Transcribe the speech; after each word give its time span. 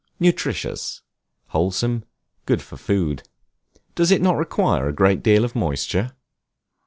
Nutritious, 0.19 1.03
wholesome, 1.49 2.05
good 2.47 2.63
for 2.63 2.75
food. 2.75 3.21
Does 3.93 4.09
it 4.09 4.19
not 4.19 4.35
require 4.35 4.89
a 4.89 4.93
great 4.93 5.21
deal 5.21 5.45
of 5.45 5.55
moisture? 5.55 6.13